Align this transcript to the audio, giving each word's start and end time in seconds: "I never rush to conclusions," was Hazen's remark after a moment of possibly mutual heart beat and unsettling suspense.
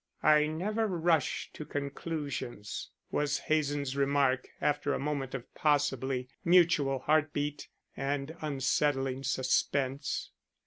"I 0.23 0.47
never 0.47 0.87
rush 0.87 1.51
to 1.53 1.63
conclusions," 1.63 2.89
was 3.11 3.37
Hazen's 3.37 3.95
remark 3.95 4.49
after 4.59 4.95
a 4.95 4.99
moment 4.99 5.35
of 5.35 5.53
possibly 5.53 6.27
mutual 6.43 6.97
heart 6.97 7.33
beat 7.33 7.67
and 7.95 8.35
unsettling 8.41 9.21
suspense. 9.21 10.31